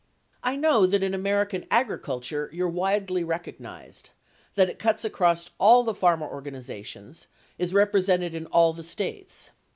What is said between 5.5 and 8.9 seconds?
all the farmer organizations, is represented in all the